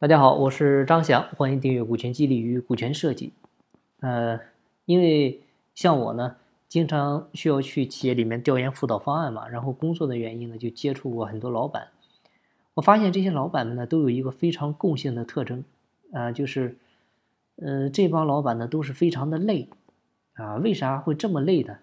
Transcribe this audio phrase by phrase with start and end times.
[0.00, 3.32] 大家好，我是张翔，欢迎订阅《股权激励与股权设计》。
[3.98, 4.38] 呃，
[4.84, 5.40] 因为
[5.74, 6.36] 像我呢，
[6.68, 11.88] 经常需要去企业里面调研辅导方案嘛，然后工作的原因呢，就接触过很多老板。
[12.74, 15.64] 我发现这些老板们呢，都有一个非常共性的特征，
[16.12, 16.78] 啊，就是，
[17.56, 19.68] 呃，这帮老板呢，都是非常的累，
[20.34, 21.76] 啊，为啥会这么累呢？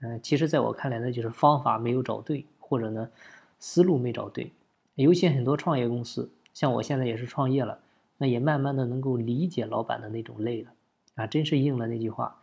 [0.00, 3.10] 嗯，其实在我看来呢，就是方法没有找对，或者呢，
[3.58, 4.50] 思路没找对，
[4.94, 6.30] 尤其很多创业公司。
[6.52, 7.78] 像我现在也是创业了，
[8.18, 10.70] 那也慢慢的能够理解老板的那种累了，
[11.14, 12.36] 啊，真是应了那句话，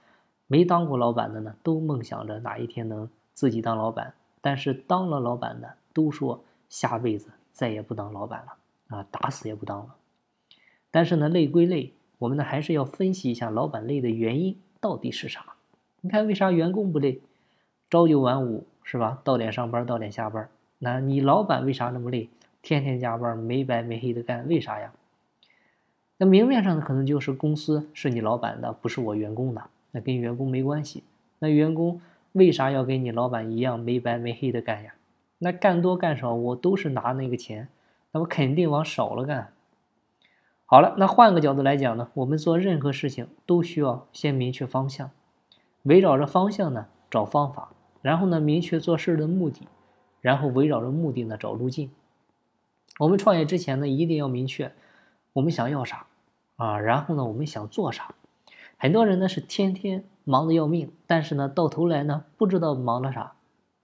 [0.47, 9.95] 没当过老板的呢，都梦想着哪一天能自己当老板，但是当了老板的都说下辈子再也不当老板了，啊，打死也不当了。
[10.89, 15.53] 但是呢，累归累，我们呢还是要分析一下老板累的原因到底是啥。
[16.01, 17.21] 你看为啥员工不累？
[17.89, 19.21] 朝九晚五是吧？
[19.23, 20.49] 到点上班，到点下班。
[20.79, 22.29] 那你老板为啥那么累？
[22.61, 24.93] 天天加班，没白没黑的干，为啥呀？
[26.17, 31.03] 那明面上的，可能就是公司是你老板的，不是我员工的，那跟员工没关系。
[31.39, 34.95] 那员工为啥要跟你老板一样没白没黑的干呀？
[35.37, 37.67] 那干多干少，我都是拿那个钱，
[38.11, 39.53] 那我肯定往少了干。
[40.65, 45.11] 好了，那换个角度来讲呢，我们做任何事情都需要先明确方向，
[45.83, 47.71] 围绕着方向呢找方法，
[48.01, 49.67] 然后呢明确做事的目的，
[50.19, 51.91] 然后围绕着目的呢找路径。
[52.99, 54.71] 我们创业之前呢，一定要明确
[55.33, 56.07] 我们想要啥
[56.55, 58.15] 啊，然后呢，我们想做啥。
[58.77, 63.33] 很多人呢是天天忙得要命，但是呢，到头来呢，不知道忙了啥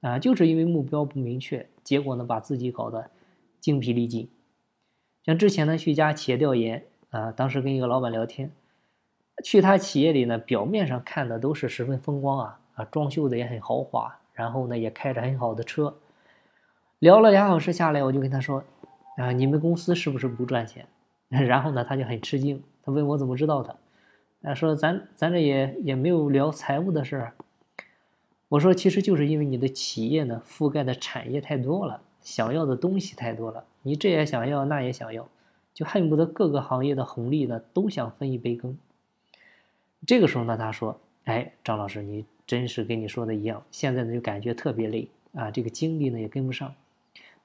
[0.02, 3.12] 啊，就是因为目标不明确，结果呢，把自己搞得
[3.60, 4.30] 精疲力尽。
[5.24, 8.52] 像之前呢，去一家企业调研啊，当时跟一个老板聊天，
[9.44, 15.96] 去他企业里呢，表面上看的都是十分风光啊啊，装修的也很豪华，然后呢，也开着很好的车。
[17.00, 18.64] 聊了俩小时下来，我就跟他说。
[19.18, 20.88] 啊，你们公司是不是不赚钱？
[21.30, 23.76] 然后呢，他就很吃惊，他问我怎么知道的？
[24.44, 27.34] 啊，说咱咱这也也没有聊财务的事儿。
[28.50, 35.28] 我说，其实就是因为你的企业呢，覆盖的产业太多了，想要的东西太多了，你这也想要，那也想要，
[35.74, 38.78] 就恨不得各个行业的红利呢都想分一杯羹。
[40.06, 46.72] 这个时候呢，他说：“哎，张老师，你真是跟你说的一样，现在呢就感觉特别累啊，这个精力呢也跟不上。”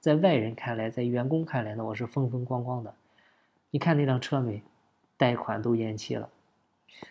[0.00, 2.94] 在外人看来，在员工看来呢，我是风风光光的。
[3.70, 4.62] 你看那辆车没？
[5.16, 6.28] 贷款都延期了。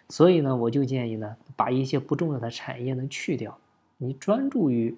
[0.07, 3.57] 所以呢，我就建议呢，把一些不重要的产业呢去掉，
[3.97, 4.97] 你专注于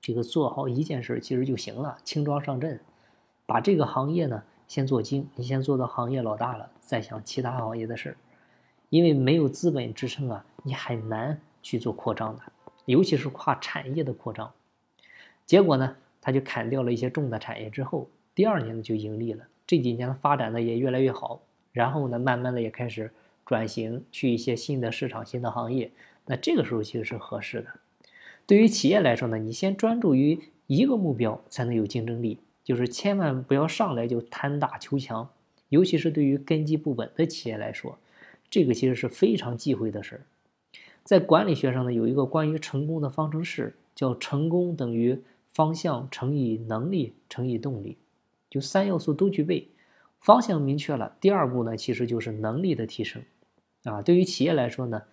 [0.00, 2.80] 这个做好一件事其实就行了，轻装上阵，
[3.44, 8.16] 把这个行业呢先做精，你先做到行业老大了，再想其他行业的事。
[8.88, 12.42] 因为没有资本支撑啊，你很难去做扩张的，
[12.86, 14.50] 尤其是跨产业的扩张。
[15.44, 15.94] 结果呢？
[16.26, 19.46] 他就砍掉了一些重的产业之后，第二年呢就盈利了。
[19.64, 23.12] 这几年发展的也越来越好，然后呢，慢慢的也开始
[23.44, 25.92] 转型去一些新的市场、新的行业。
[26.24, 27.68] 那这个时候其实是合适的。
[28.44, 32.40] 对于企业来说呢，你先专注于一个目标，才能有竞争力。
[32.64, 35.30] 就是千万不要上来就贪大求强，
[35.68, 38.00] 尤其是对于根基不稳的企业来说，
[38.50, 40.22] 这个其实是非常忌讳的事儿。
[41.04, 45.22] 在管理学上呢，有一个关于成功的方程式，叫成功等于。
[45.56, 47.96] 方向乘以能力乘以动力，
[48.50, 49.70] 就三要素都具备，
[50.20, 51.16] 方向明确了。
[51.18, 53.22] 第二步呢，其实就是能力的提升。
[53.84, 55.04] 啊，对于企业来说呢，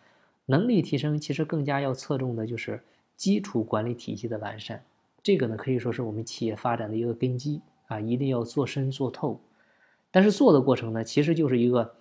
[0.48, 2.84] 能力提升其实更加要侧重的就是
[3.16, 4.84] 基础管理体系的完善。
[5.22, 9.40] 这个呢，可以说是我们企业发展的一个根基啊，一定要做深做透。
[10.12, 11.96] 但是做的过程呢，其实就是一个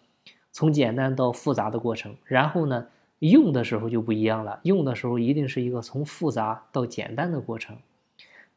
[0.50, 2.16] 从简单到复杂的过程。
[2.24, 2.88] 然后呢，
[3.20, 7.78] 用的时候就不一样了，用的时候一定是一个从复杂到简单的过程。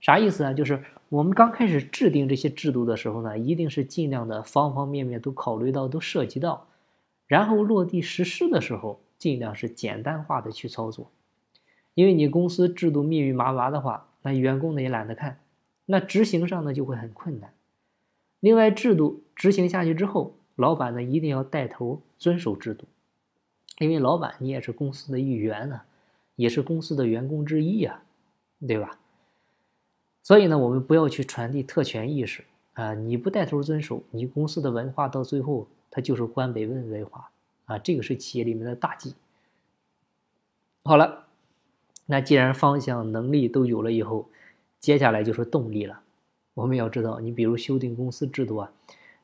[0.06, 0.54] 啥意思啊？
[0.54, 6.68] 就是我们刚开始制定这些制度的时候呢，一定是尽量的方方面面都考虑到，都涉及到，
[7.26, 11.10] 然后落地实施的时候，尽量是简单化的去操作。
[11.96, 15.40] 因为你公司制度密密麻麻的话，那员工呢也懒得看，
[15.88, 17.52] 那执行上呢就会很困难。
[18.40, 22.86] 另外，制度执行下去之后，老板呢一定要带头遵守制度，
[23.80, 25.82] 因为老板你也是公司的一员呢，
[26.36, 28.04] 也是公司的员工之一呀，
[28.68, 29.00] 对吧？
[30.26, 32.44] 所以呢，我们不要去传递特权意识
[32.74, 32.96] 啊！
[32.96, 37.30] 你不带头遵守，你公司的文化到最后它就是关北文文化
[37.66, 37.78] 啊！
[37.78, 39.14] 这个是企业里面的大忌。
[40.84, 41.28] 好了，
[42.08, 44.28] 那既然方向、能力都有了以后，
[44.80, 46.02] 接下来就是动力了。
[46.56, 48.72] 我们要知道，你比如修订公司制度啊，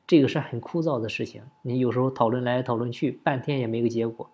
[0.06, 4.30] 这个是很枯燥的事情，你有时候讨论来讨论去，半天也没个结果。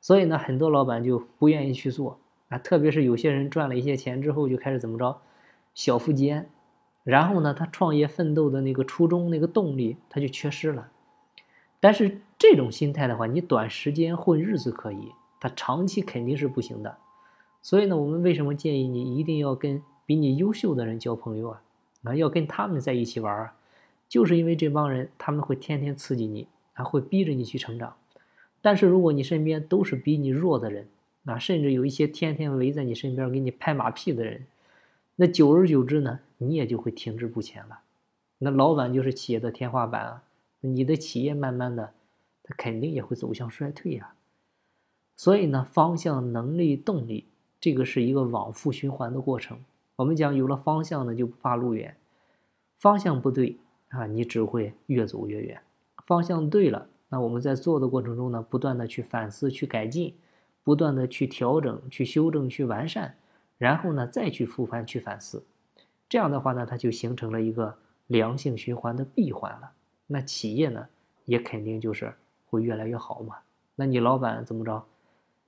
[0.00, 2.18] 所以呢，很多老板就不愿意去做
[2.48, 5.20] 啊，特别是有些人赚了一些钱之后，就开始怎么着？
[5.76, 6.48] 小富即安，
[7.04, 10.88] 然后呢，他创业奋斗的那个初衷、那个动力，他就缺失了
[11.80, 16.96] 但是这种心态的话，你短时间混日子可以，他长期肯定是不行的。
[17.60, 21.62] 所以呢，我们为什么建议你一定要跟比你优秀的人交朋友啊？
[22.04, 23.54] 啊，要跟他们在一起玩啊，
[24.08, 27.94] 就是因为这帮人他们会天天刺激你，还会逼着你去成长。
[28.62, 30.88] 但是如果你身边都是比你弱的人，
[31.26, 34.46] 啊，甚至有一些天天围在你身边给你拍马屁的人，
[35.16, 37.80] 那久而久之呢，你也就会停滞不前了。
[38.38, 40.22] 那老板就是企业的天花板啊，
[40.60, 41.92] 你的企业慢慢的，
[42.42, 44.14] 它肯定也会走向衰退呀。
[45.16, 47.26] 所以呢，方向、能力、动力，
[47.58, 49.58] 这个是一个往复循环的过程。
[49.96, 51.94] 我们讲，有了方向呢，就不怕路远；
[52.78, 53.58] 方向不对
[53.88, 55.62] 啊，你只会越走越远。
[56.06, 60.14] 方向对了，那我们在做的过程中呢，不断的去反思、去改进。
[60.62, 63.14] 不断的去调整、去修正、去完善，
[63.58, 65.44] 然后呢再去复盘、去反思，
[66.08, 67.76] 这样的话呢，它就形成了一个
[68.06, 69.72] 良性循环的闭环了。
[70.06, 70.86] 那企业呢
[71.24, 72.14] 也肯定就是
[72.48, 73.36] 会越来越好嘛。
[73.74, 74.84] 那你老板怎么着，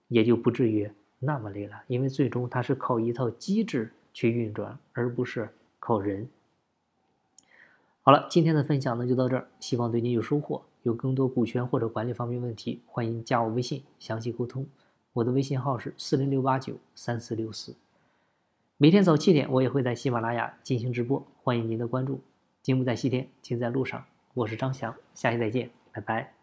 [0.08, 6.28] 也就不至于那么累了，因为最终它是靠一套机制去运转，而不是靠人。
[8.02, 10.62] 好了，今天的分享呢就到这儿，希望对你有收获。
[10.84, 14.64] 有更多股权或者管理方面问题，欢迎加我微信详细沟通。
[15.12, 17.75] 我的微信号是四零六八九三四六四，
[18.80, 22.20] 每天早七点我也会在喜马拉雅进行直播，欢迎您的关注。
[22.62, 24.04] 金不在西天，金在路上。
[24.34, 26.38] 我是张翔，下期再见，拜拜。